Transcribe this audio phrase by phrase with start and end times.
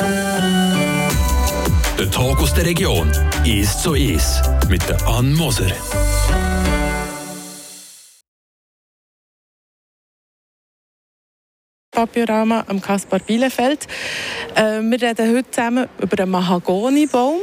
[0.00, 0.80] Der
[2.10, 3.08] Tag aus der Region
[3.44, 5.70] ist so ist mit der Ann Moser.
[11.92, 13.86] Papiorama am Kaspar Bielefeld.
[14.56, 17.38] Äh, wir reden heute zusammen über einen Mahagonibaum.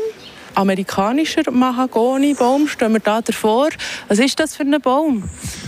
[0.53, 3.69] Amerikanischer Mahagonibaum stehen wir da davor.
[4.09, 5.23] Was ist das für ein Baum?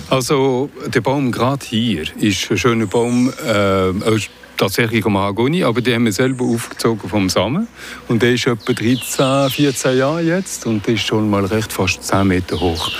[0.10, 3.32] Also der Baum gerade hier ist ein schöner Baum.
[3.48, 3.94] Äh,
[4.58, 7.68] tatsächlich Mahagoni, aber die haben wir selber aufgezogen vom Samen.
[8.08, 12.04] Und der ist etwa 13, 14 Jahre jetzt und der ist schon mal recht fast
[12.04, 12.92] 10 Meter hoch.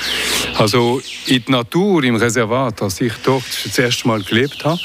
[0.58, 4.80] Also in der Natur, im Reservat, als ich dort das erste Mal gelebt habe,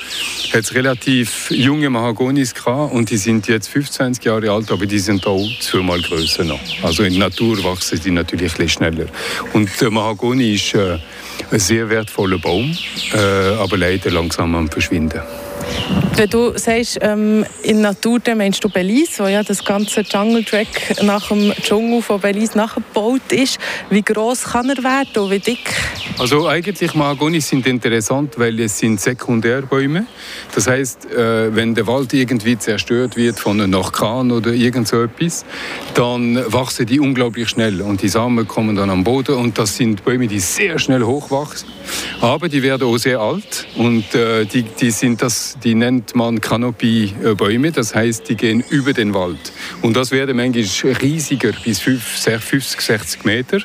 [0.52, 4.98] hat es relativ junge Mahagonis gehabt und die sind jetzt 25 Jahre alt, aber die
[4.98, 6.60] sind auch zweimal größer noch.
[6.82, 9.06] Also in der Natur wachsen die natürlich ein schneller.
[9.52, 10.98] Und der Mahagoni ist äh,
[11.50, 12.76] ein sehr wertvoller Baum,
[13.12, 15.20] äh, aber leider langsam am Verschwinden.
[16.18, 20.42] Wenn du sagst, ähm, in Natur, dann meinst du Belize, wo ja das ganze Jungle
[20.42, 23.58] Track nach dem Dschungel von Belize nachgebaut ist.
[23.88, 25.72] Wie groß kann er werden und wie dick?
[26.18, 30.06] Also eigentlich Mahagonis sind interessant, weil es sind Sekundärbäume.
[30.52, 35.04] Das heißt, äh, wenn der Wald irgendwie zerstört wird von einem Orkan oder irgend so
[35.04, 35.44] etwas,
[35.94, 40.04] dann wachsen die unglaublich schnell und die Samen kommen dann am Boden und das sind
[40.04, 41.68] Bäume, die sehr schnell hochwachsen.
[42.20, 46.40] Aber die werden auch sehr alt und äh, die, die, sind das, die nennt man
[46.40, 49.52] Kanopie-Bäume, das heißt, die gehen über den Wald.
[49.82, 53.58] Und das werden manchmal riesiger, bis 50, 60 Meter.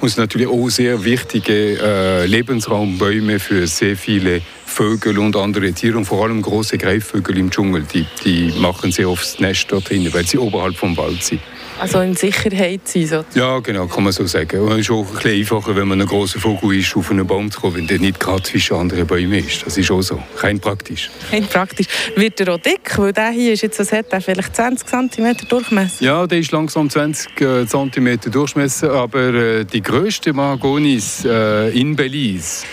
[0.00, 5.98] Und sind natürlich auch sehr wichtige äh, Lebensraumbäume für sehr viele Vögel und andere Tiere
[5.98, 7.84] und vor allem große Greifvögel im Dschungel.
[7.92, 11.40] Die, die machen sehr oft das Nest dort drin, weil sie oberhalb vom Wald sind.
[11.80, 13.38] Also in Sicherheit sein sozusagen.
[13.38, 14.60] Ja, genau, kann man so sagen.
[14.60, 17.26] Und es ist auch ein bisschen einfacher, wenn man ein großer Vogel ist, auf einen
[17.26, 19.64] Baum zu kommen, wenn der nicht gerade zwischen anderen Bäumen ist.
[19.64, 20.20] Das ist auch so.
[20.36, 21.10] Kein praktisch.
[21.30, 21.86] Kein praktisch.
[22.16, 22.98] Wird er auch dick?
[22.98, 26.04] Weil der hier ist jetzt, was hat der, vielleicht 20 cm Durchmesser?
[26.04, 31.94] Ja, der ist langsam 20 äh, cm Durchmesser, aber äh, die grösste Mahagonis äh, in
[31.94, 32.64] Belize,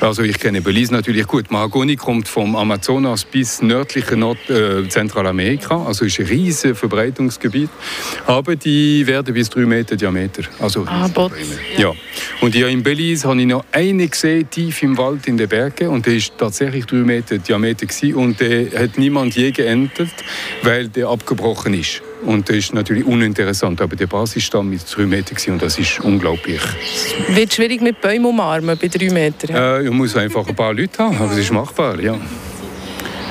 [0.00, 1.50] also ich kenne Belize natürlich gut.
[1.50, 7.70] Mahagoni kommt vom Amazonas bis nördliche Nord äh, Zentralamerika, also ist ein riesiges Verbreitungsgebiet.
[8.26, 10.42] Aber die werden bis drei Meter Diameter.
[10.58, 11.08] Also ah,
[11.76, 11.92] ja.
[12.40, 15.88] Und hier in Belize habe ich noch einen gesehen, tief im Wald in den Bergen.
[15.88, 18.14] Und der ist tatsächlich drei Meter Diameter gewesen.
[18.14, 20.12] Und der hat niemand je geerntet,
[20.62, 22.02] weil der abgebrochen ist.
[22.22, 26.60] Und das ist natürlich uninteressant, aber der Basisstamm ist drei Meter und das ist unglaublich.
[27.28, 29.54] Wird schwierig mit Bäumen umarmen bei drei Metern?
[29.54, 32.18] Äh, man muss einfach ein paar Leute haben, aber es ist machbar, ja.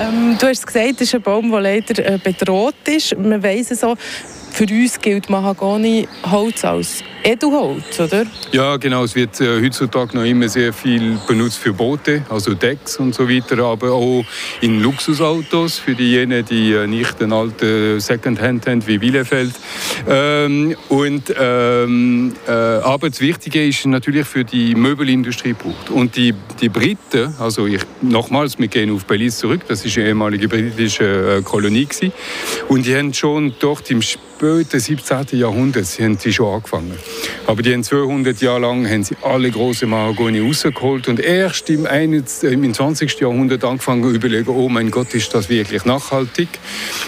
[0.00, 3.18] Ähm, du hast gesagt, es ist ein Baum, der leider äh, bedroht ist.
[3.18, 3.96] Man weiss es so,
[4.50, 8.26] für uns gilt Mahagoni-Holz als Edelholz, oder?
[8.52, 9.04] Ja, genau.
[9.04, 13.28] Es wird äh, heutzutage noch immer sehr viel benutzt für Boote, also Decks und so
[13.28, 14.24] weiter, aber auch
[14.60, 19.52] in Luxusautos für diejenigen, die äh, nicht einen alten Secondhand haben wie Bielefeld.
[20.08, 25.90] Ähm, und, ähm, äh, aber das Wichtige ist natürlich für die Möbelindustrie braucht.
[25.90, 30.08] Und die, die Briten, also ich, nochmals, wir gehen auf Belize zurück, das ist eine
[30.08, 32.12] ehemalige britische äh, Kolonie gewesen,
[32.68, 35.26] und die haben schon dort im späten 17.
[35.32, 36.92] Jahrhundert haben sie schon angefangen.
[37.46, 41.86] Aber die haben 200 Jahre lang haben sie alle großen Mahagoni rausgeholt und erst im,
[41.86, 43.20] 21, im 20.
[43.20, 46.48] Jahrhundert angefangen zu überlegen, oh mein Gott, ist das wirklich nachhaltig?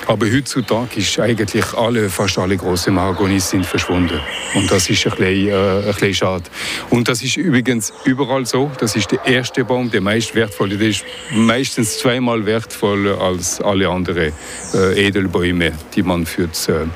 [0.07, 4.21] Aber heutzutage ist eigentlich alle, fast alle großen Mahagonis sind verschwunden.
[4.55, 6.45] Und das ist ein bisschen, äh, ein bisschen schade.
[6.91, 8.71] Und das ist übrigens überall so.
[8.79, 10.77] Das ist der erste Baum, der meist wertvolle.
[10.77, 14.33] Der ist meistens zweimal wertvoller als alle anderen
[14.75, 16.87] äh, Edelbäume, die man für das, äh,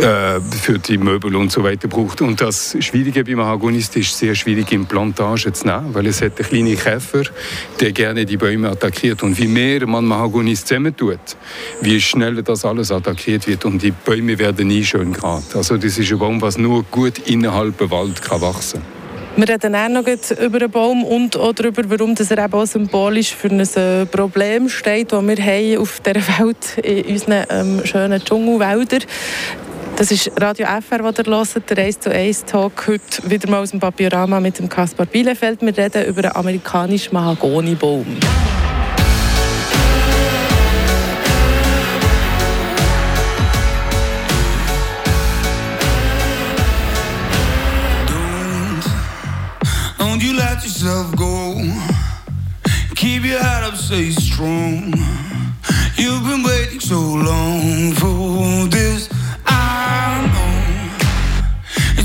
[0.00, 2.20] äh, für die Möbel und so weiter braucht.
[2.20, 6.38] Und das Schwierige beim Mahagonist ist sehr schwierig in Plantagen zu nehmen, weil es hat
[6.38, 7.22] einen kleinen Käfer,
[7.80, 9.22] der gerne die Bäume attackiert.
[9.22, 11.20] Und wie mehr man Mahagonist zusammentut,
[11.80, 15.44] wie schneller das alles attackiert wird und die Bäume werden nie schön gerade.
[15.54, 18.98] Also das ist ein Baum, was nur gut innerhalb des Wald kann wachsen kann.
[19.38, 20.04] Wir reden auch noch
[20.44, 24.68] über den Baum und auch darüber, warum er eben auch symbolisch für ein äh, Problem
[24.68, 29.02] steht, das wir haben auf dieser Welt in unseren ähm, schönen Dschungelwäldern.
[29.98, 32.86] Das ist Radio FR, das ihr hört, der 1 zu 1 Talk.
[32.86, 35.60] Heute wieder mal aus dem Papiorama mit dem Kaspar Bielefeld.
[35.60, 38.06] Wir reden über einen amerikanischen Mahagonibaum.
[49.98, 51.60] Don't you let yourself go.
[52.94, 54.77] Keep your head up, stay strong.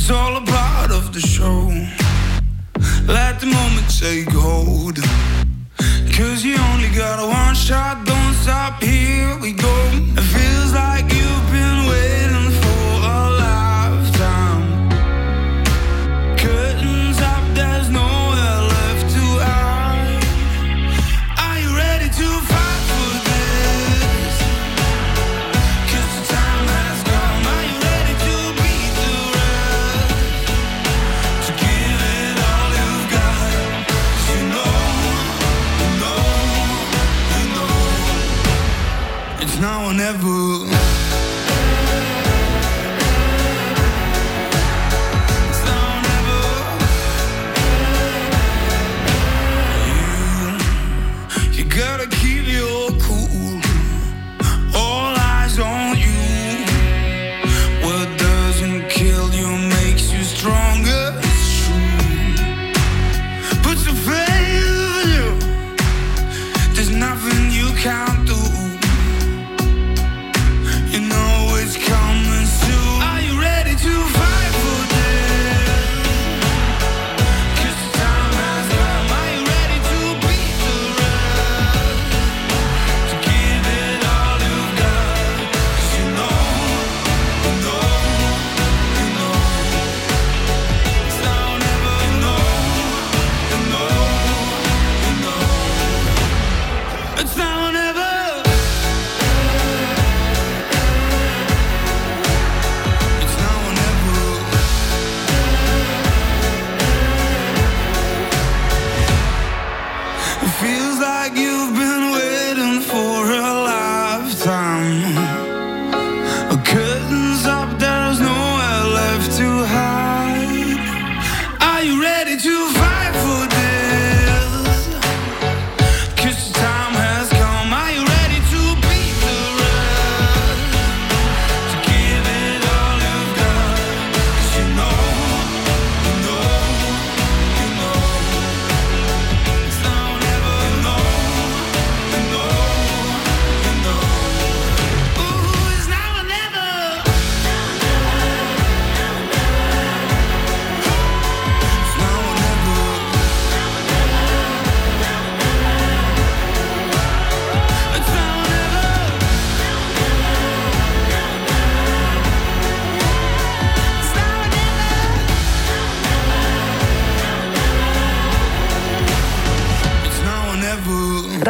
[0.05, 1.71] It's all a part of the show.
[3.07, 4.97] Let the moment take hold.
[6.11, 9.73] Cause you only got a one shot, don't stop, here we go.
[10.17, 11.12] It feels like
[51.75, 52.22] you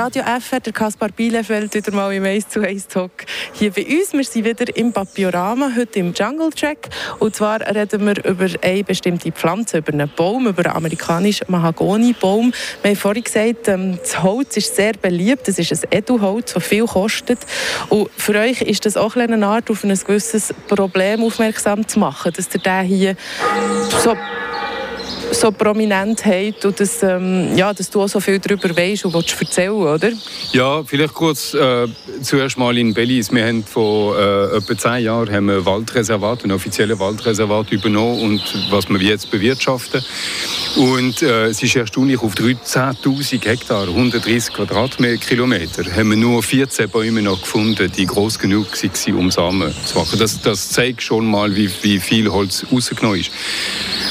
[0.03, 3.23] Radio FR, der Kaspar Bielefeld, wieder mal im 1 zu 1 Talk
[3.53, 4.11] hier bei uns.
[4.11, 6.89] Wir sind wieder im Papiorama, heute im Jungle Track.
[7.19, 12.51] Und zwar reden wir über eine bestimmte Pflanze, über einen Baum, über einen amerikanischen Mahagoni-Baum.
[12.81, 15.47] Wir haben vorhin gesagt, ähm, das Holz ist sehr beliebt.
[15.47, 17.39] Es ist ein Edelholz, das viel kostet.
[17.87, 22.33] Und für euch ist das auch eine Art, auf ein gewisses Problem aufmerksam zu machen,
[22.35, 23.15] dass ihr den hier
[24.03, 24.17] so
[25.31, 29.13] so prominent hat und dass, ähm, ja, dass du auch so viel darüber weißt und
[29.13, 30.11] willst oder?
[30.51, 31.87] Ja, vielleicht kurz äh,
[32.21, 33.31] zuerst mal in Belize.
[33.33, 38.41] Wir haben vor äh, etwa zehn Jahren wir Waldreservat, ein offizielles Waldreservat übernommen und
[38.71, 40.03] was wir jetzt bewirtschaften.
[40.75, 47.21] Und äh, es ist erstaunlich, auf 13'000 Hektar, 130 Quadratkilometer, haben wir nur 14 Bäume
[47.21, 50.17] noch gefunden, die groß genug waren, um Samen zu machen.
[50.19, 53.31] Das, das zeigt schon mal, wie, wie viel Holz rausgenommen ist.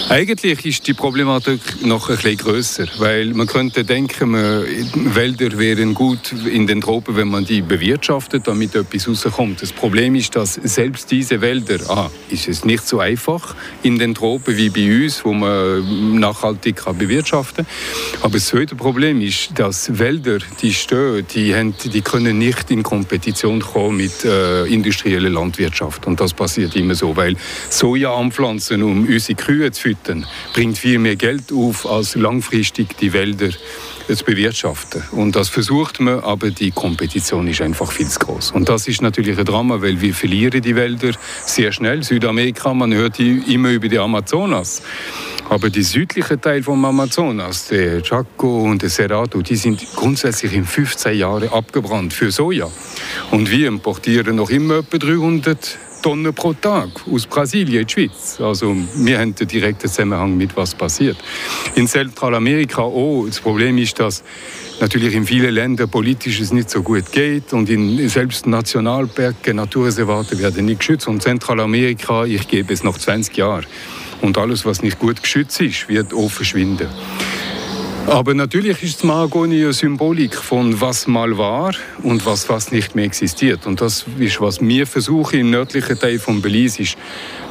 [0.08, 6.32] Eigentlich ist die Problematik noch ein bisschen grösser, weil man könnte denken, Wälder wären gut
[6.32, 9.62] in den Tropen, wenn man die bewirtschaftet, damit etwas rauskommt.
[9.62, 14.14] Das Problem ist, dass selbst diese Wälder, ah, ist es nicht so einfach in den
[14.14, 18.22] Tropen wie bei uns, wo man nachhaltig kann bewirtschaften kann.
[18.22, 22.82] Aber das zweite Problem ist, dass Wälder, die stehen, die, haben, die können nicht in
[22.82, 26.06] Kompetition kommen mit äh, industrieller Landwirtschaft.
[26.06, 27.36] Und das passiert immer so, weil
[27.70, 32.96] Soja anpflanzen, um unsere Kühe zu füttern, Hütten bringt viel mehr Geld auf, als langfristig
[32.98, 33.50] die Wälder
[34.08, 35.02] zu bewirtschaften.
[35.12, 38.50] Und das versucht man, aber die Kompetition ist einfach viel zu groß.
[38.52, 41.12] Und das ist natürlich ein Drama, weil wir verlieren die Wälder
[41.44, 42.02] sehr schnell.
[42.02, 44.82] Südamerika, man hört immer über die Amazonas.
[45.48, 50.64] Aber die südlichen Teil vom Amazonas, der Chaco und der Cerrado, die sind grundsätzlich in
[50.64, 52.68] 15 Jahren abgebrannt für Soja.
[53.30, 58.40] Und wir importieren noch immer etwa 300 Tonnen pro Tag aus Brasilien in die Schweiz.
[58.40, 61.16] Also wir haben einen direkten Zusammenhang mit was passiert.
[61.76, 63.24] In Zentralamerika auch.
[63.26, 64.24] Das Problem ist, dass
[64.80, 70.38] natürlich in vielen Ländern politisch es nicht so gut geht und in selbst Nationalparken, Naturreservate
[70.40, 71.06] werden nicht geschützt.
[71.06, 73.64] Und Zentralamerika, ich gebe es noch 20 Jahre.
[74.20, 76.88] Und alles, was nicht gut geschützt ist, wird auch verschwinden.
[78.06, 83.04] Aber natürlich ist Mahagoni eine Symbolik von was mal war und was fast nicht mehr
[83.04, 83.66] existiert.
[83.66, 86.96] Und das ist, was wir versuchen im nördlichen Teil von Belize, ist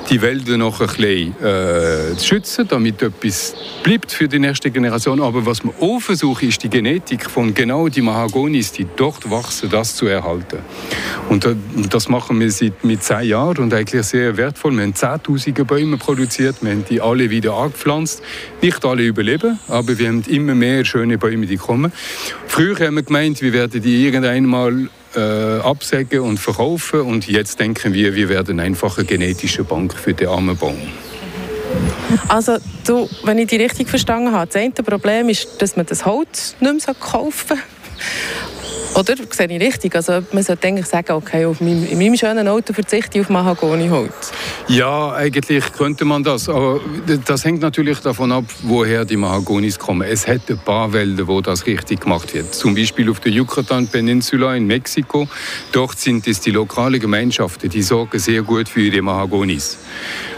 [0.10, 5.22] die Wälder noch ein bisschen äh, zu schützen, damit etwas bleibt für die nächste Generation.
[5.22, 9.70] Aber was wir auch versuchen, ist die Genetik von genau die Mahagonis, die dort wachsen,
[9.70, 10.60] das zu erhalten.
[11.30, 11.56] Und äh,
[11.90, 14.74] das machen wir seit mit zehn Jahren und eigentlich sehr wertvoll.
[14.76, 18.22] Wir haben zehntausende Bäume produziert, wir haben die alle wieder angepflanzt.
[18.62, 21.92] Nicht alle überleben, aber wir haben immer mehr schöne Bäume, die kommen.
[22.48, 27.60] Früher haben wir gemeint, wir werden die irgendwann mal äh, absägen und verkaufen und jetzt
[27.60, 30.78] denken wir, wir werden einfach eine genetische Bank für den armen Baum.
[32.28, 36.06] Also, du, wenn ich die richtig verstanden habe, das eine Problem ist, dass man das
[36.06, 37.58] Holz nicht mehr kaufen soll.
[38.94, 39.16] Oder?
[39.30, 39.96] Sehe ich richtig?
[39.96, 43.30] Also man sollte eigentlich sagen, okay, auf meinem, in meinem schönen Auto verzichte ich auf
[43.30, 44.32] Mahagoni-Holz.
[44.68, 46.50] Ja, eigentlich könnte man das.
[46.50, 46.82] Aber
[47.26, 50.08] das hängt natürlich davon ab, woher die Mahagonis kommen.
[50.08, 52.54] Es hat ein paar Wälder, wo das richtig gemacht wird.
[52.54, 55.28] Zum Beispiel auf der Yucatan-Peninsula in Mexiko.
[55.72, 59.78] Dort sind es die lokalen Gemeinschaften, die sorgen sehr gut für ihre Mahagonis.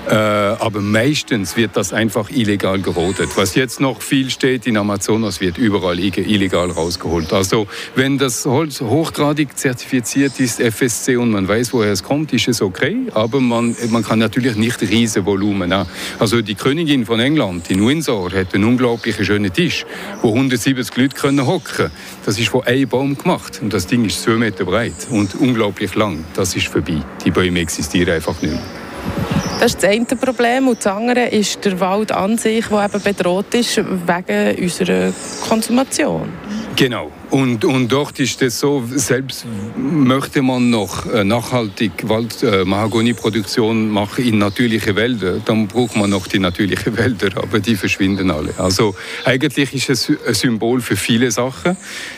[0.10, 3.30] Äh, aber meistens wird das einfach illegal gerodet.
[3.36, 7.32] Was jetzt noch viel steht in Amazonas, wird überall illegal rausgeholt.
[7.32, 12.48] Also wenn das Holz hochgradig zertifiziert ist, FSC, und man weiß, woher es kommt, ist
[12.50, 12.98] es okay.
[13.14, 15.70] Aber man, man kann natürlich nicht riesige Volumen.
[15.70, 15.86] Ne?
[16.20, 19.86] Also die Königin von England in Windsor hat einen unglaublich schönen Tisch,
[20.22, 21.90] wo 170 Leute können hocken.
[22.26, 25.96] Das ist von einem Baum gemacht und das Ding ist 2 Meter breit und unglaublich
[25.96, 26.26] lang.
[26.34, 27.02] Das ist vorbei.
[27.24, 29.43] Die Bäume existieren einfach nicht mehr.
[29.64, 30.68] Das ist das eine Problem.
[30.68, 35.14] Und das andere ist der Wald an sich, der eben bedroht ist wegen unserer
[35.48, 36.28] Konsumation.
[36.76, 37.10] Genau.
[37.30, 39.46] Und, und dort ist es so, selbst
[39.78, 46.28] möchte man noch nachhaltig Wald, äh, Mahagoni-Produktion machen in natürliche Wälder, dann braucht man noch
[46.28, 48.54] die natürlichen Wälder, aber die verschwinden alle.
[48.58, 51.78] Also eigentlich ist es ein Symbol für viele Sachen,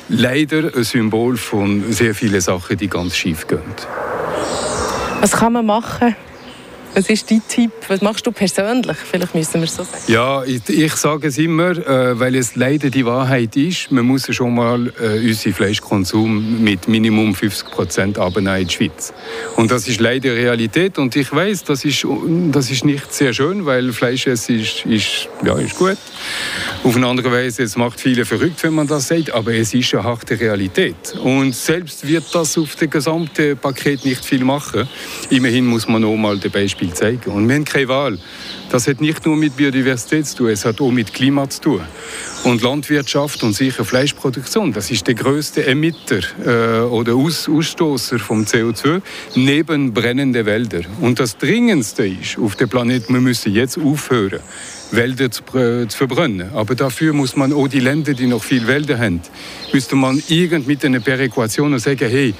[0.09, 3.61] leider ein Symbol von sehr vielen Sachen, die ganz schief gehen.
[5.21, 6.15] Was kann man machen,
[6.95, 7.71] was ist dein Tipp?
[7.89, 8.95] Was machst du persönlich?
[8.97, 10.03] Vielleicht müssen wir es so sagen.
[10.07, 13.91] Ja, ich, ich sage es immer, äh, weil es leider die Wahrheit ist.
[13.91, 19.13] Man muss schon mal äh, unseren Fleischkonsum mit Minimum 50 Prozent in die Schweiz.
[19.57, 20.97] Und das ist leider Realität.
[20.97, 22.07] Und ich weiß, das ist,
[22.51, 25.97] das ist nicht sehr schön, weil Fleisch essen ist, ist, ja, ist gut.
[26.83, 29.93] Auf eine andere Weise, es macht viele verrückt, wenn man das sagt, aber es ist
[29.93, 31.15] eine harte Realität.
[31.21, 34.87] Und selbst wird das auf dem gesamten Paket nicht viel machen.
[35.29, 37.31] Immerhin muss man auch mal den Beispiel Beispiel zeigen.
[37.31, 38.17] Und wir haben keine Wahl.
[38.69, 41.81] Das hat nicht nur mit Biodiversität zu tun, es hat auch mit Klima zu tun.
[42.43, 48.43] Und Landwirtschaft und sicher Fleischproduktion, das ist der größte Emitter äh, oder Aus Ausstoßer vom
[48.43, 49.01] CO2
[49.35, 50.85] neben brennenden Wäldern.
[51.01, 54.39] Und das Dringendste ist auf dem Planeten, wir müssen jetzt aufhören,
[54.91, 56.49] Wälder zu, zu, verbrennen.
[56.53, 59.21] Aber dafür muss man auch die Länder, die noch viel Wälder haben,
[59.73, 62.33] müsste man irgend mit einer Perequation sagen, hey,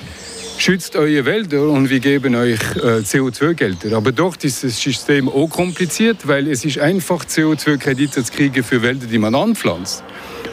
[0.57, 3.95] schützt eure Wälder und wir geben euch äh, CO2-Gelder.
[3.97, 8.81] Aber dort ist das System auch kompliziert, weil es ist einfach CO2-Kredite zu kriegen für
[8.81, 10.03] Wälder, die man anpflanzt.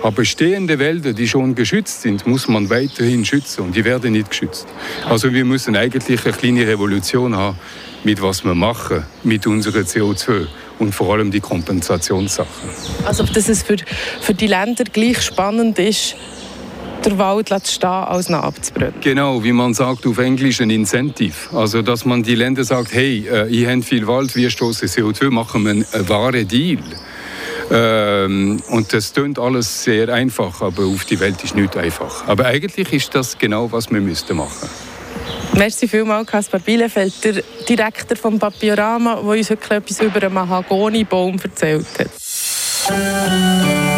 [0.02, 4.30] Aber stehende Wälder, die schon geschützt sind, muss man weiterhin schützen und die werden nicht
[4.30, 4.66] geschützt.
[5.08, 7.56] Also wir müssen eigentlich eine kleine Revolution haben,
[8.02, 10.46] mit was wir machen, mit unserer CO2
[10.80, 12.68] und vor allem die Kompensationssachen.
[13.04, 13.76] Also dass es für,
[14.20, 16.16] für die Länder gleich spannend ist,
[17.04, 18.94] der Wald stehen, als ihn abzubrennen.
[19.00, 21.34] Genau, wie man sagt auf Englisch, ein Incentive.
[21.52, 25.30] Also, dass man die Länder sagt, hey, äh, ihr habt viel Wald, wir stoßen CO2,
[25.30, 26.78] machen wir einen wahren Deal.
[27.70, 32.26] Ähm, und das klingt alles sehr einfach, aber auf die Welt ist nicht einfach.
[32.26, 34.68] Aber eigentlich ist das genau, was wir müssten machen.
[35.54, 41.38] Merci vielmals, Kaspar Bielefeld, der Direktor vom Papiorama, der uns heute etwas über einen Mahagoni-Baum
[41.42, 43.81] erzählt hat.